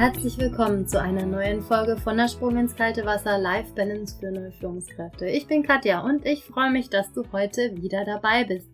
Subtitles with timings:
[0.00, 4.32] Herzlich willkommen zu einer neuen Folge von der Sprung ins kalte Wasser Live Balance für
[4.32, 5.26] neue Führungskräfte.
[5.26, 8.70] Ich bin Katja und ich freue mich, dass du heute wieder dabei bist.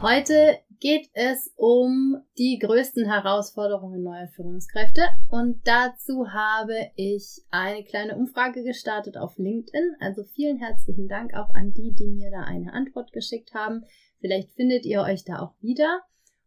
[0.00, 8.16] Heute geht es um die größten Herausforderungen neuer Führungskräfte und dazu habe ich eine kleine
[8.16, 9.94] Umfrage gestartet auf LinkedIn.
[10.00, 13.84] Also vielen herzlichen Dank auch an die, die mir da eine Antwort geschickt haben.
[14.18, 16.00] Vielleicht findet ihr euch da auch wieder.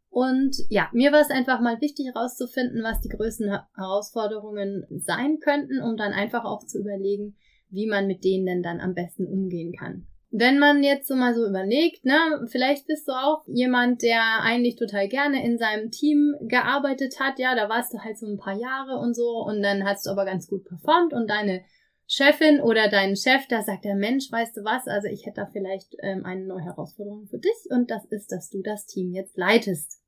[0.09, 5.81] Und ja, mir war es einfach mal wichtig herauszufinden, was die größten Herausforderungen sein könnten,
[5.81, 7.36] um dann einfach auch zu überlegen,
[7.70, 10.08] wie man mit denen denn dann am besten umgehen kann.
[10.31, 14.76] Wenn man jetzt so mal so überlegt, ne, vielleicht bist du auch jemand, der eigentlich
[14.76, 18.55] total gerne in seinem Team gearbeitet hat, ja, da warst du halt so ein paar
[18.55, 21.62] Jahre und so und dann hast du aber ganz gut performt und deine
[22.05, 25.45] Chefin oder dein Chef, da sagt der Mensch, weißt du was, also ich hätte da
[25.45, 29.38] vielleicht ähm, eine neue Herausforderung für dich und das ist, dass du das Team jetzt
[29.38, 29.98] leitest.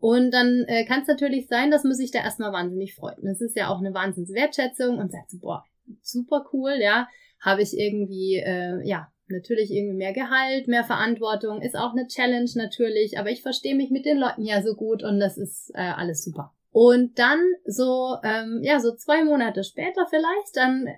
[0.00, 3.18] Und dann äh, kann es natürlich sein, dass man sich da erstmal wahnsinnig freut.
[3.18, 5.64] Und das ist ja auch eine Wahnsinnswertschätzung und sagt so, boah,
[6.02, 7.06] super cool, ja,
[7.38, 12.50] habe ich irgendwie, äh, ja, natürlich irgendwie mehr Gehalt, mehr Verantwortung, ist auch eine Challenge
[12.54, 15.80] natürlich, aber ich verstehe mich mit den Leuten ja so gut und das ist äh,
[15.80, 16.52] alles super.
[16.72, 20.88] Und dann so, ähm, ja, so zwei Monate später vielleicht, dann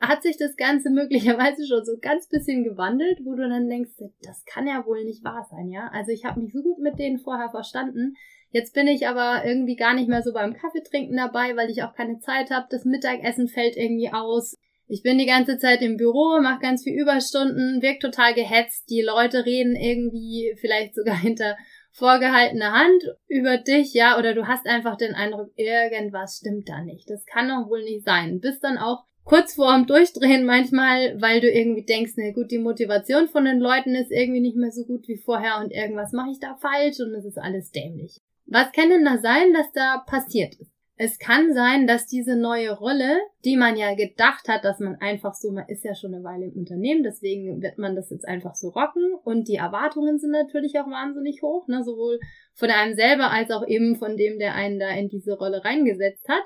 [0.00, 3.92] hat sich das Ganze möglicherweise schon so ganz bisschen gewandelt, wo du dann denkst,
[4.22, 5.90] das kann ja wohl nicht wahr sein, ja.
[5.92, 8.14] Also ich habe mich so gut mit denen vorher verstanden.
[8.50, 11.94] Jetzt bin ich aber irgendwie gar nicht mehr so beim Kaffeetrinken dabei, weil ich auch
[11.94, 12.66] keine Zeit habe.
[12.70, 14.54] Das Mittagessen fällt irgendwie aus.
[14.86, 18.88] Ich bin die ganze Zeit im Büro, mache ganz viel Überstunden, wirkt total gehetzt.
[18.88, 21.56] Die Leute reden irgendwie vielleicht sogar hinter
[21.92, 27.10] vorgehaltener Hand über dich, ja, oder du hast einfach den Eindruck, irgendwas stimmt da nicht.
[27.10, 28.40] Das kann doch wohl nicht sein.
[28.40, 33.28] Bist dann auch kurz vorm Durchdrehen manchmal, weil du irgendwie denkst, na gut, die Motivation
[33.28, 36.40] von den Leuten ist irgendwie nicht mehr so gut wie vorher und irgendwas mache ich
[36.40, 38.20] da falsch und es ist alles dämlich.
[38.50, 40.72] Was kann denn da sein, dass da passiert ist?
[41.00, 45.34] Es kann sein, dass diese neue Rolle, die man ja gedacht hat, dass man einfach
[45.34, 48.56] so, man ist ja schon eine Weile im Unternehmen, deswegen wird man das jetzt einfach
[48.56, 52.18] so rocken und die Erwartungen sind natürlich auch wahnsinnig hoch, ne, sowohl
[52.54, 56.28] von einem selber als auch eben von dem, der einen da in diese Rolle reingesetzt
[56.28, 56.44] hat.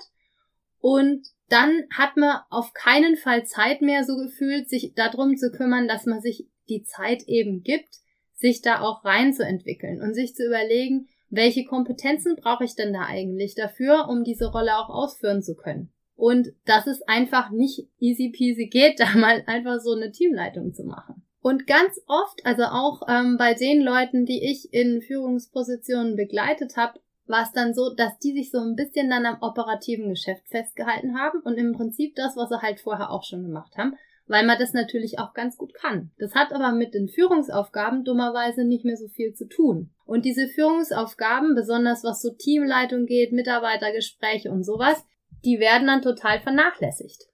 [0.80, 5.88] Und dann hat man auf keinen Fall Zeit mehr so gefühlt, sich darum zu kümmern,
[5.88, 7.94] dass man sich die Zeit eben gibt,
[8.34, 13.54] sich da auch reinzuentwickeln und sich zu überlegen, welche Kompetenzen brauche ich denn da eigentlich
[13.54, 15.90] dafür, um diese Rolle auch ausführen zu können.
[16.14, 20.84] Und dass es einfach nicht easy peasy geht, da mal einfach so eine Teamleitung zu
[20.84, 21.24] machen.
[21.40, 27.00] Und ganz oft, also auch ähm, bei den Leuten, die ich in Führungspositionen begleitet habe,
[27.26, 31.18] war es dann so, dass die sich so ein bisschen dann am operativen Geschäft festgehalten
[31.18, 33.94] haben und im Prinzip das, was sie halt vorher auch schon gemacht haben,
[34.26, 36.10] weil man das natürlich auch ganz gut kann.
[36.18, 39.90] Das hat aber mit den Führungsaufgaben dummerweise nicht mehr so viel zu tun.
[40.04, 45.04] Und diese Führungsaufgaben, besonders was so Teamleitung geht, Mitarbeitergespräche und sowas,
[45.44, 47.24] die werden dann total vernachlässigt.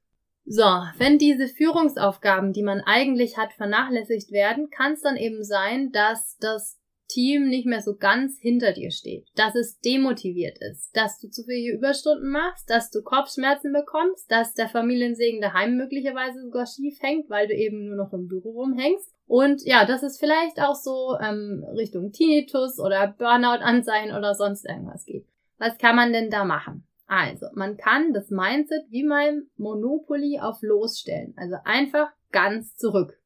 [0.50, 0.64] So,
[0.96, 6.38] wenn diese Führungsaufgaben, die man eigentlich hat, vernachlässigt werden, kann es dann eben sein, dass
[6.40, 6.78] das
[7.08, 11.42] Team nicht mehr so ganz hinter dir steht, dass es demotiviert ist, dass du zu
[11.44, 17.28] viele Überstunden machst, dass du Kopfschmerzen bekommst, dass der Familiensegen daheim möglicherweise sogar schief hängt,
[17.30, 19.12] weil du eben nur noch im Büro rumhängst.
[19.26, 25.04] Und ja, dass es vielleicht auch so ähm, Richtung Tinnitus oder Burnout-Anzeichen oder sonst irgendwas
[25.04, 25.26] geht.
[25.58, 26.84] Was kann man denn da machen?
[27.06, 31.34] Also, man kann das Mindset wie mein Monopoly auf losstellen.
[31.36, 33.18] Also einfach ganz zurück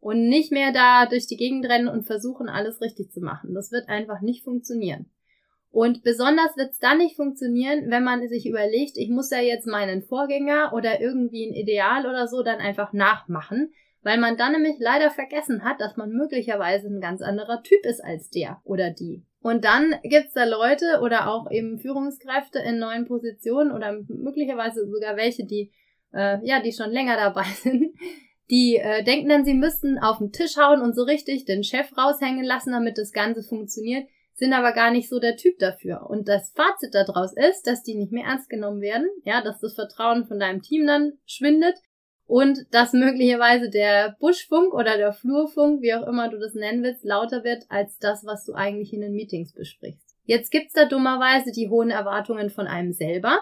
[0.00, 3.54] und nicht mehr da durch die Gegend rennen und versuchen, alles richtig zu machen.
[3.54, 5.10] Das wird einfach nicht funktionieren.
[5.70, 9.66] Und besonders wird es dann nicht funktionieren, wenn man sich überlegt, ich muss ja jetzt
[9.66, 13.72] meinen Vorgänger oder irgendwie ein Ideal oder so dann einfach nachmachen,
[14.02, 18.02] weil man dann nämlich leider vergessen hat, dass man möglicherweise ein ganz anderer Typ ist
[18.02, 19.24] als der oder die.
[19.40, 25.16] Und dann gibt's da Leute oder auch eben Führungskräfte in neuen Positionen oder möglicherweise sogar
[25.16, 25.70] welche, die
[26.12, 27.94] äh, ja, die schon länger dabei sind,
[28.50, 31.96] die äh, denken dann, sie müssten auf den Tisch hauen und so richtig den Chef
[31.96, 36.08] raushängen lassen, damit das Ganze funktioniert, sind aber gar nicht so der Typ dafür.
[36.08, 39.74] Und das Fazit daraus ist, dass die nicht mehr ernst genommen werden, ja, dass das
[39.74, 41.74] Vertrauen von deinem Team dann schwindet
[42.26, 47.04] und dass möglicherweise der Buschfunk oder der Flurfunk, wie auch immer du das nennen willst,
[47.04, 50.14] lauter wird als das, was du eigentlich in den Meetings besprichst.
[50.24, 53.40] Jetzt gibt's da dummerweise die hohen Erwartungen von einem selber,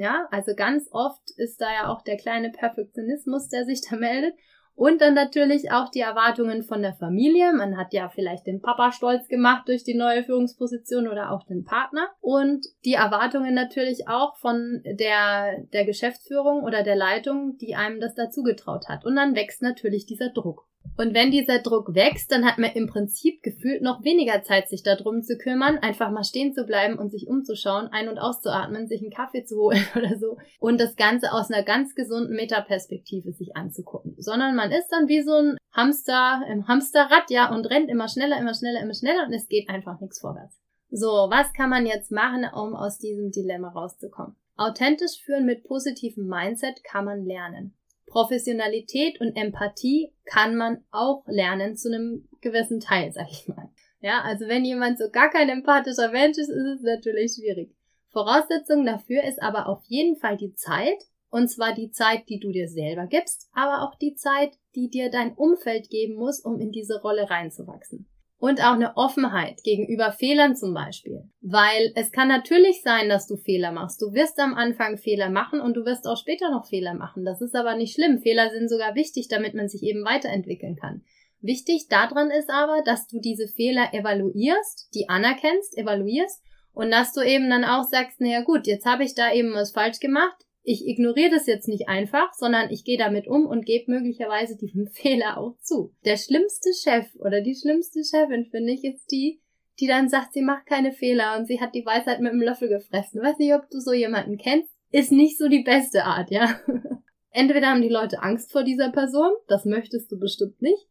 [0.00, 4.34] ja, also ganz oft ist da ja auch der kleine Perfektionismus, der sich da meldet.
[4.74, 7.52] Und dann natürlich auch die Erwartungen von der Familie.
[7.52, 11.64] Man hat ja vielleicht den Papa stolz gemacht durch die neue Führungsposition oder auch den
[11.64, 12.08] Partner.
[12.20, 18.14] Und die Erwartungen natürlich auch von der, der Geschäftsführung oder der Leitung, die einem das
[18.14, 19.04] dazu getraut hat.
[19.04, 20.69] Und dann wächst natürlich dieser Druck.
[20.96, 24.82] Und wenn dieser Druck wächst, dann hat man im Prinzip gefühlt noch weniger Zeit, sich
[24.82, 29.00] darum zu kümmern, einfach mal stehen zu bleiben und sich umzuschauen, ein- und auszuatmen, sich
[29.00, 33.56] einen Kaffee zu holen oder so und das Ganze aus einer ganz gesunden Metaperspektive sich
[33.56, 34.14] anzugucken.
[34.18, 38.38] Sondern man ist dann wie so ein Hamster im Hamsterrad, ja, und rennt immer schneller,
[38.38, 40.60] immer schneller, immer schneller und es geht einfach nichts vorwärts.
[40.90, 44.34] So, was kann man jetzt machen, um aus diesem Dilemma rauszukommen?
[44.56, 47.74] Authentisch führen mit positivem Mindset kann man lernen.
[48.10, 53.70] Professionalität und Empathie kann man auch lernen zu einem gewissen Teil, sag ich mal.
[54.00, 57.74] Ja, also wenn jemand so gar kein empathischer Mensch ist, ist es natürlich schwierig.
[58.08, 62.50] Voraussetzung dafür ist aber auf jeden Fall die Zeit, und zwar die Zeit, die du
[62.50, 66.72] dir selber gibst, aber auch die Zeit, die dir dein Umfeld geben muss, um in
[66.72, 68.09] diese Rolle reinzuwachsen
[68.40, 71.24] und auch eine Offenheit gegenüber Fehlern zum Beispiel.
[71.42, 74.00] Weil es kann natürlich sein, dass du Fehler machst.
[74.00, 77.26] Du wirst am Anfang Fehler machen und du wirst auch später noch Fehler machen.
[77.26, 78.18] Das ist aber nicht schlimm.
[78.18, 81.02] Fehler sind sogar wichtig, damit man sich eben weiterentwickeln kann.
[81.42, 86.42] Wichtig daran ist aber, dass du diese Fehler evaluierst, die anerkennst, evaluierst
[86.72, 89.72] und dass du eben dann auch sagst, naja gut, jetzt habe ich da eben was
[89.72, 93.90] falsch gemacht, ich ignoriere das jetzt nicht einfach, sondern ich gehe damit um und gebe
[93.90, 95.94] möglicherweise diesen Fehler auch zu.
[96.04, 99.40] Der schlimmste Chef oder die schlimmste Chefin, finde ich, ist die,
[99.80, 102.68] die dann sagt, sie macht keine Fehler und sie hat die Weisheit mit dem Löffel
[102.68, 103.22] gefressen.
[103.22, 104.70] Weiß nicht, ob du so jemanden kennst.
[104.92, 106.60] Ist nicht so die beste Art, ja.
[107.30, 110.88] Entweder haben die Leute Angst vor dieser Person, das möchtest du bestimmt nicht,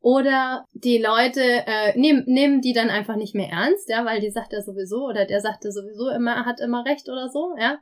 [0.00, 4.30] oder die Leute äh, nehmen, nehmen die dann einfach nicht mehr ernst, ja, weil die
[4.30, 7.78] sagt ja sowieso oder der sagt ja sowieso immer, hat immer recht oder so, ja.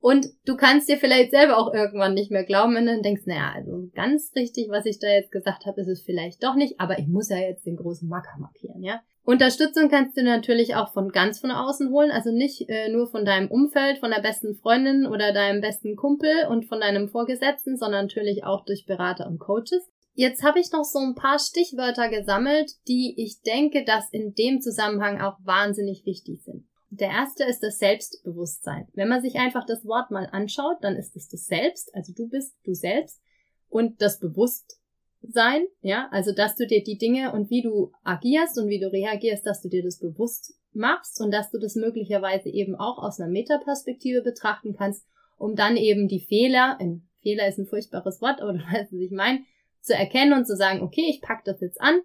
[0.00, 3.52] Und du kannst dir vielleicht selber auch irgendwann nicht mehr glauben, du dann denkst, naja,
[3.54, 6.98] also ganz richtig, was ich da jetzt gesagt habe, ist es vielleicht doch nicht, aber
[6.98, 9.00] ich muss ja jetzt den großen Macker markieren, ja.
[9.24, 13.26] Unterstützung kannst du natürlich auch von ganz von außen holen, also nicht äh, nur von
[13.26, 18.06] deinem Umfeld, von der besten Freundin oder deinem besten Kumpel und von deinem Vorgesetzten, sondern
[18.06, 19.86] natürlich auch durch Berater und Coaches.
[20.14, 24.62] Jetzt habe ich noch so ein paar Stichwörter gesammelt, die ich denke, dass in dem
[24.62, 26.67] Zusammenhang auch wahnsinnig wichtig sind.
[27.00, 28.88] Der erste ist das Selbstbewusstsein.
[28.94, 32.28] Wenn man sich einfach das Wort mal anschaut, dann ist es das Selbst, also du
[32.28, 33.20] bist du selbst
[33.68, 38.68] und das Bewusstsein, ja, also dass du dir die Dinge und wie du agierst und
[38.68, 42.74] wie du reagierst, dass du dir das bewusst machst und dass du das möglicherweise eben
[42.74, 45.06] auch aus einer Metaperspektive betrachten kannst,
[45.36, 49.00] um dann eben die Fehler, ein Fehler ist ein furchtbares Wort, aber du weißt, was
[49.00, 49.40] ich meine,
[49.80, 52.00] zu erkennen und zu sagen, okay, ich pack das jetzt an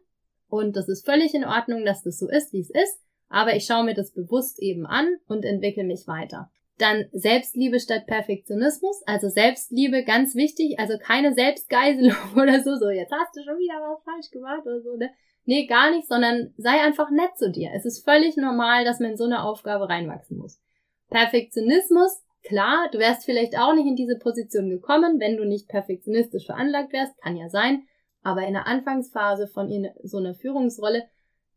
[0.48, 3.04] und das ist völlig in Ordnung, dass das so ist, wie es ist
[3.34, 6.52] aber ich schaue mir das bewusst eben an und entwickle mich weiter.
[6.78, 13.12] Dann Selbstliebe statt Perfektionismus, also Selbstliebe ganz wichtig, also keine Selbstgeiselung oder so, so jetzt
[13.12, 15.10] hast du schon wieder was falsch gemacht oder so, ne?
[15.46, 17.72] Nee, gar nicht, sondern sei einfach nett zu dir.
[17.76, 20.62] Es ist völlig normal, dass man in so eine Aufgabe reinwachsen muss.
[21.10, 26.46] Perfektionismus, klar, du wärst vielleicht auch nicht in diese Position gekommen, wenn du nicht perfektionistisch
[26.46, 27.88] veranlagt wärst, kann ja sein,
[28.22, 29.70] aber in der Anfangsphase von
[30.04, 31.04] so einer Führungsrolle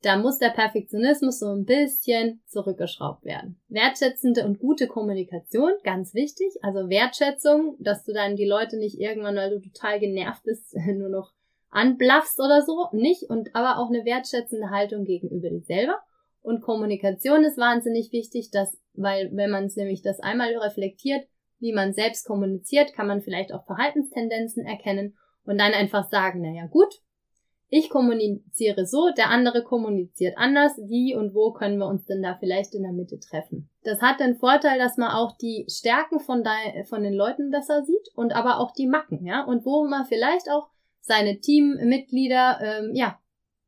[0.03, 3.59] da muss der Perfektionismus so ein bisschen zurückgeschraubt werden.
[3.69, 6.53] Wertschätzende und gute Kommunikation, ganz wichtig.
[6.63, 11.09] Also Wertschätzung, dass du dann die Leute nicht irgendwann, weil du total genervt bist, nur
[11.09, 11.33] noch
[11.71, 13.25] anblaffst oder so, nicht.
[13.25, 15.99] Und aber auch eine wertschätzende Haltung gegenüber dir selber.
[16.43, 21.27] Und Kommunikation ist wahnsinnig wichtig, dass, weil wenn man es nämlich das einmal reflektiert,
[21.59, 26.67] wie man selbst kommuniziert, kann man vielleicht auch Verhaltenstendenzen erkennen und dann einfach sagen, naja
[26.67, 27.01] gut,
[27.69, 30.79] ich kommuniziere so, der andere kommuniziert anders.
[30.87, 33.69] Wie und wo können wir uns denn da vielleicht in der Mitte treffen?
[33.83, 36.45] Das hat den Vorteil, dass man auch die Stärken von,
[36.89, 40.49] von den Leuten besser sieht und aber auch die Macken, ja, und wo man vielleicht
[40.51, 40.69] auch
[41.01, 43.19] seine Teammitglieder, ähm, ja,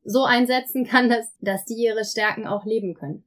[0.05, 3.25] so einsetzen kann, dass, dass die ihre Stärken auch leben können.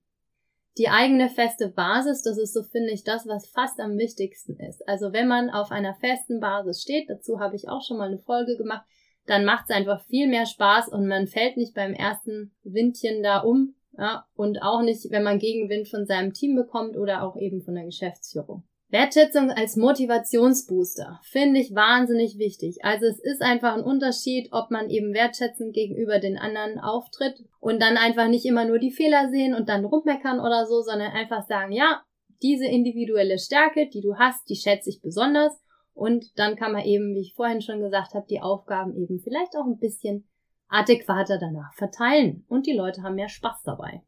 [0.78, 4.88] Die eigene feste Basis, das ist so, finde ich, das, was fast am wichtigsten ist.
[4.88, 8.20] Also wenn man auf einer festen Basis steht, dazu habe ich auch schon mal eine
[8.20, 8.86] Folge gemacht,
[9.26, 13.40] dann macht es einfach viel mehr Spaß und man fällt nicht beim ersten Windchen da
[13.40, 13.76] um.
[13.98, 17.76] Ja, und auch nicht, wenn man Gegenwind von seinem Team bekommt oder auch eben von
[17.76, 18.64] der Geschäftsführung.
[18.92, 22.80] Wertschätzung als Motivationsbooster finde ich wahnsinnig wichtig.
[22.84, 27.82] Also es ist einfach ein Unterschied, ob man eben wertschätzend gegenüber den anderen auftritt und
[27.82, 31.48] dann einfach nicht immer nur die Fehler sehen und dann rummeckern oder so, sondern einfach
[31.48, 32.02] sagen, ja,
[32.42, 35.62] diese individuelle Stärke, die du hast, die schätze ich besonders
[35.94, 39.56] und dann kann man eben, wie ich vorhin schon gesagt habe, die Aufgaben eben vielleicht
[39.56, 40.28] auch ein bisschen
[40.68, 42.46] adäquater danach verteilen.
[42.48, 44.04] Und die Leute haben mehr Spaß dabei.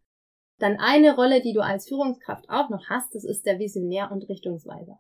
[0.60, 4.30] Dann eine Rolle, die du als Führungskraft auch noch hast, das ist der Visionär und
[4.30, 5.00] Richtungsweiser.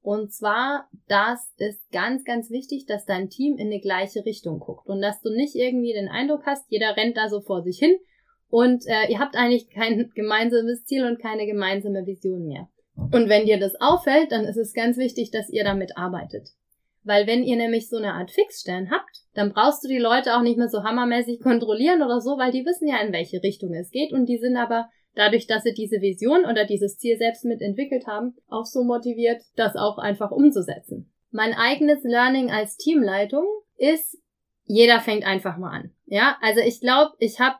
[0.00, 4.88] Und zwar, das ist ganz, ganz wichtig, dass dein Team in eine gleiche Richtung guckt
[4.88, 7.96] und dass du nicht irgendwie den Eindruck hast, jeder rennt da so vor sich hin
[8.48, 12.68] und äh, ihr habt eigentlich kein gemeinsames Ziel und keine gemeinsame Vision mehr.
[12.96, 16.48] Und wenn dir das auffällt, dann ist es ganz wichtig, dass ihr damit arbeitet.
[17.04, 20.42] Weil wenn ihr nämlich so eine Art Fixstern habt, dann brauchst du die Leute auch
[20.42, 23.90] nicht mehr so hammermäßig kontrollieren oder so, weil die wissen ja, in welche Richtung es
[23.90, 28.06] geht und die sind aber dadurch, dass sie diese Vision oder dieses Ziel selbst mitentwickelt
[28.06, 31.12] haben, auch so motiviert, das auch einfach umzusetzen.
[31.30, 33.44] Mein eigenes Learning als Teamleitung
[33.76, 34.18] ist,
[34.64, 35.92] jeder fängt einfach mal an.
[36.06, 37.56] Ja, also ich glaube, ich habe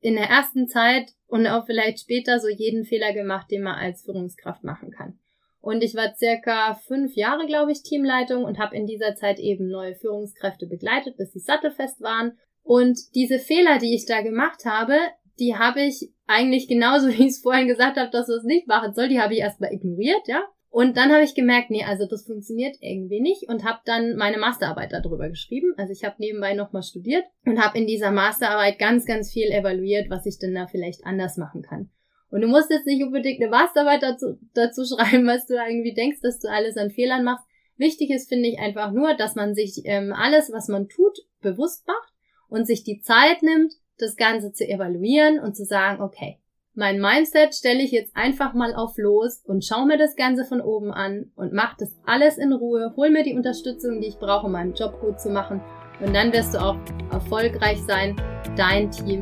[0.00, 4.02] in der ersten Zeit und auch vielleicht später so jeden Fehler gemacht, den man als
[4.02, 5.18] Führungskraft machen kann.
[5.62, 9.68] Und ich war circa fünf Jahre, glaube ich, Teamleitung und habe in dieser Zeit eben
[9.68, 12.36] neue Führungskräfte begleitet, bis sie sattelfest waren.
[12.62, 14.98] Und diese Fehler, die ich da gemacht habe,
[15.38, 18.68] die habe ich eigentlich genauso, wie ich es vorhin gesagt habe, dass du es nicht
[18.68, 20.44] machen soll, die habe ich erstmal ignoriert, ja.
[20.72, 24.38] Und dann habe ich gemerkt, nee, also das funktioniert irgendwie nicht und habe dann meine
[24.38, 25.74] Masterarbeit darüber geschrieben.
[25.76, 30.08] Also ich habe nebenbei nochmal studiert und habe in dieser Masterarbeit ganz, ganz viel evaluiert,
[30.08, 31.90] was ich denn da vielleicht anders machen kann.
[32.30, 36.20] Und du musst jetzt nicht unbedingt eine Masterarbeit dazu, dazu schreiben, was du irgendwie denkst,
[36.22, 37.44] dass du alles an Fehlern machst.
[37.76, 41.86] Wichtig ist, finde ich, einfach nur, dass man sich ähm, alles, was man tut, bewusst
[41.86, 42.14] macht
[42.48, 46.38] und sich die Zeit nimmt, das Ganze zu evaluieren und zu sagen, okay,
[46.74, 50.62] mein Mindset stelle ich jetzt einfach mal auf los und schaue mir das Ganze von
[50.62, 54.46] oben an und mach das alles in Ruhe, hol mir die Unterstützung, die ich brauche,
[54.46, 55.60] um meinen Job gut zu machen.
[56.00, 56.76] Und dann wirst du auch
[57.10, 58.16] erfolgreich sein,
[58.56, 59.20] dein Team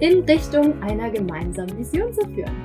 [0.00, 2.56] in Richtung einer gemeinsamen Vision zu führen.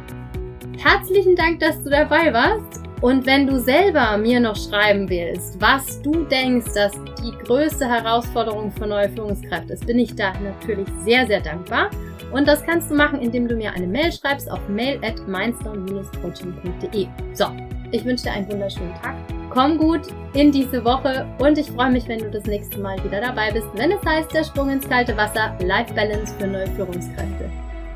[0.78, 6.02] Herzlichen Dank, dass du dabei warst und wenn du selber mir noch schreiben willst, was
[6.02, 11.28] du denkst, dass die größte Herausforderung für neue Führungskräfte ist, bin ich da natürlich sehr,
[11.28, 11.90] sehr dankbar.
[12.32, 17.08] Und das kannst du machen, indem du mir eine Mail schreibst auf mail at mindstone-coaching.de.
[17.34, 17.46] So,
[17.92, 19.16] ich wünsche dir einen wunderschönen Tag.
[19.50, 20.02] Komm gut
[20.34, 23.68] in diese Woche und ich freue mich, wenn du das nächste Mal wieder dabei bist,
[23.76, 27.50] wenn es heißt der Sprung ins kalte Wasser, Life Balance für neue Führungskräfte.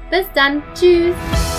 [0.10, 1.59] Bis dann, tschüss!